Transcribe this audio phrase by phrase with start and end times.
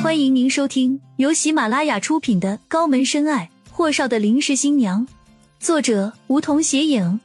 [0.00, 5.04] 欢迎您收听由喜马拉雅出品的《高门深爱：霍少的临时新娘》，
[5.58, 7.18] 作者梧桐斜影，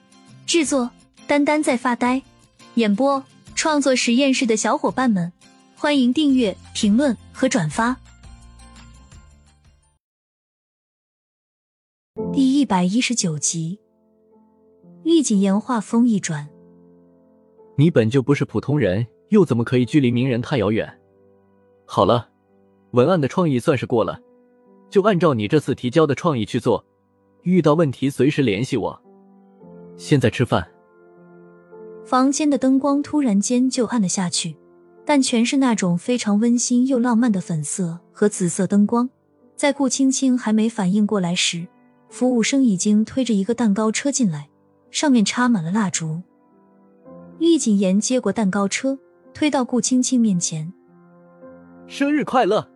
[0.47, 0.89] 制作
[1.27, 2.23] 丹丹在发呆，
[2.73, 3.23] 演播
[3.53, 5.31] 创作实验室的小伙伴们，
[5.75, 7.95] 欢迎订阅、评论和转发。
[12.33, 13.79] 第一百一十九集，
[15.03, 16.49] 厉谨言话风一转，
[17.77, 20.91] 你本就不是普通人，又怎么可以距离名人太遥远？
[21.85, 22.32] 好了。
[22.93, 24.19] 文案的创意算是过了，
[24.87, 26.85] 就按照你这次提交的创意去做。
[27.41, 29.01] 遇到问题随时联系我。
[29.97, 30.65] 现在吃饭。
[32.05, 34.55] 房间的灯光突然间就暗了下去，
[35.03, 39.09] 但全是那种非常温馨又浪漫的粉色和紫色灯光。
[39.55, 41.65] 在顾青青还没反应过来时，
[42.09, 44.49] 服务生已经推着一个蛋糕车进来，
[44.91, 46.21] 上面插满了蜡烛。
[47.39, 48.99] 厉谨言接过蛋糕车，
[49.33, 50.71] 推到顾青青面前
[51.87, 52.69] ：“生日快乐！”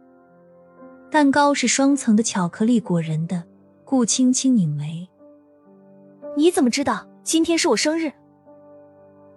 [1.09, 3.44] 蛋糕是双层的巧克力果仁的，
[3.86, 5.08] 顾青青拧眉
[6.36, 8.11] ：“你怎么知道今天是我生日？”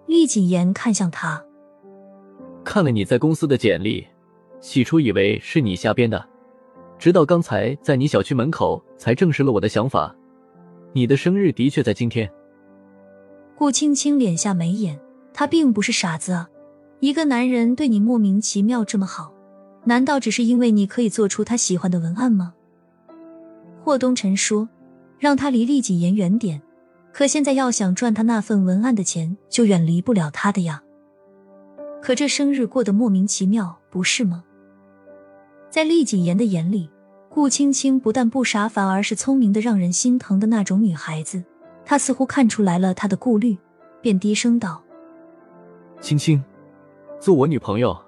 [0.06, 1.44] 厉谨言看向他，
[2.64, 4.04] 看了你在公司的简历，
[4.60, 6.26] 起初以为是你瞎编的，
[6.98, 10.12] 直到刚才在你小区门口才证实了我的想法。
[10.92, 12.28] 你的生日的确在今天。
[13.56, 14.98] 顾青青敛下眉眼，
[15.32, 16.48] 他并不是傻子啊，
[16.98, 19.32] 一个男人对你莫名其妙这么好。
[19.84, 22.54] 难道只是因为你可以做出他喜欢的文案吗？
[23.82, 24.68] 霍东辰说
[25.18, 26.60] ：“让他离厉谨言远点。”
[27.12, 30.82] 可现在要想赚他那份文案的钱，就远离不了他的呀。
[32.00, 34.44] 可这生日过得莫名其妙，不是吗？
[35.70, 36.88] 在厉谨言的眼里，
[37.28, 41.42] 顾青青不但不傻，反而是聪明的让人心疼的那种女孩子。
[41.84, 43.58] 他似乎看出来了他的顾虑，
[44.00, 44.80] 便低声道
[46.00, 46.42] ：“青青，
[47.18, 47.98] 做我女朋友，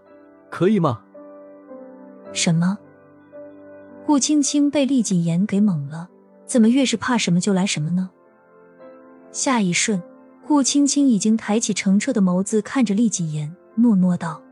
[0.48, 1.02] 可以吗？”
[2.32, 2.78] 什么？
[4.06, 6.08] 顾青青被厉谨言给懵了，
[6.46, 8.10] 怎么越是怕什么就来什么呢？
[9.30, 10.02] 下一瞬，
[10.46, 14.42] 顾青青已经抬起澄澈的眸子看着厉谨言，诺诺道：“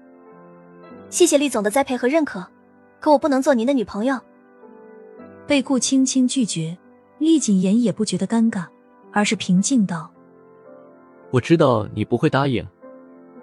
[1.10, 2.46] 谢谢厉总的栽培和认可，
[3.00, 4.18] 可我不能做您的女朋友。”
[5.46, 6.78] 被顾青青拒绝，
[7.18, 8.66] 厉谨言也不觉得尴尬，
[9.10, 10.10] 而是平静道
[11.32, 12.64] ：“我知道你不会答应，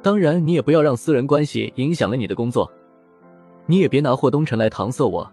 [0.02, 2.72] 当然你也不要让私人关系影响了你的工作。”
[3.68, 5.30] 你也别拿霍东辰来搪塞我，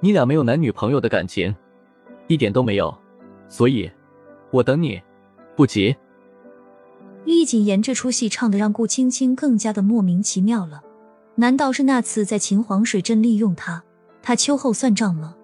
[0.00, 1.54] 你俩没有男女朋友的感情，
[2.26, 2.92] 一点都没有，
[3.48, 3.90] 所以，
[4.50, 5.00] 我等你，
[5.56, 5.96] 不急。
[7.24, 10.82] 厉谨言这出戏唱的让顾青青更加的莫名其妙了，
[11.36, 13.84] 难道是那次在秦皇水镇利用他，
[14.20, 15.36] 他秋后算账吗？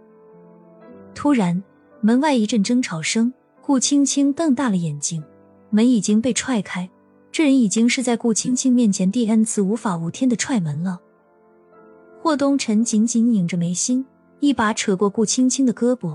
[1.15, 1.63] 突然，
[2.01, 5.23] 门外一阵争吵声，顾青青瞪大了眼睛，
[5.71, 6.91] 门已经被踹开，
[7.31, 11.01] 这人已经是在顾青青面前第 n 次无法无天的踹门了。
[12.29, 14.05] 霍东辰紧紧拧着眉心，
[14.41, 16.15] 一把扯过顾青青的胳膊。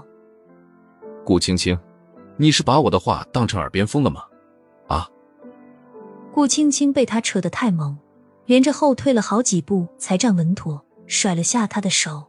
[1.26, 1.76] 顾青青，
[2.38, 4.22] 你是把我的话当成耳边风了吗？
[4.88, 5.10] 啊！
[6.32, 7.98] 顾青青被他扯得太猛，
[8.46, 12.26] 连着后退了好几步才站稳妥，甩了下他的手。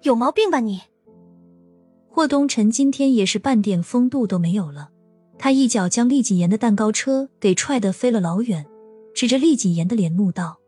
[0.00, 0.80] 有毛病吧你！
[2.08, 4.88] 霍东辰今天也是半点风度都没有了，
[5.36, 8.64] 他一脚将厉谨言的蛋糕车给踹得飞了老远，
[9.14, 10.61] 指着厉谨言的脸怒道。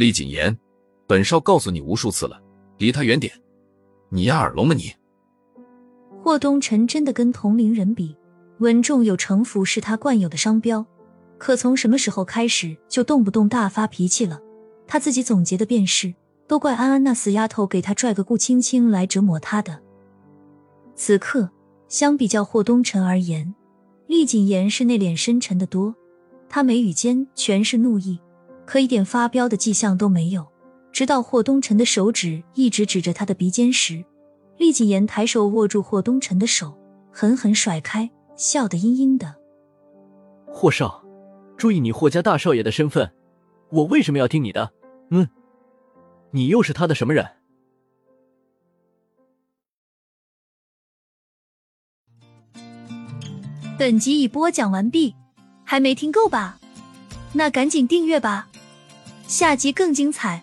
[0.00, 0.56] 厉谨言，
[1.06, 2.40] 本少告诉你无数次了，
[2.78, 3.30] 离他远点！
[4.08, 4.94] 你压耳聋吗你？
[6.22, 8.16] 霍东辰真的跟同龄人比，
[8.60, 10.86] 稳重有城府是他惯有的商标。
[11.36, 14.40] 可从什么时候开始就动不动大发脾气了？
[14.86, 16.14] 他自己总结的便是，
[16.48, 19.82] 都怪安安那死丫头给他拽个顾青青来折磨他的。
[20.94, 21.50] 此刻，
[21.88, 23.54] 相比较霍东辰而言，
[24.06, 25.94] 厉谨言是内敛深沉的多，
[26.48, 28.18] 他眉宇间全是怒意。
[28.70, 30.46] 可一点发飙的迹象都没有，
[30.92, 34.04] 直到霍东辰的手指一直指着他的鼻尖时，
[34.58, 36.78] 厉谨言抬手握住霍东辰的手，
[37.10, 39.34] 狠狠甩开，笑得阴阴的。
[40.46, 41.04] 霍少，
[41.56, 43.12] 注意你霍家大少爷的身份，
[43.70, 44.72] 我为什么要听你的？
[45.10, 45.28] 嗯，
[46.30, 47.28] 你又是他的什么人？
[53.76, 55.16] 本集已播讲完毕，
[55.64, 56.60] 还没听够吧？
[57.32, 58.46] 那赶紧订阅吧。
[59.30, 60.42] 下集更精彩。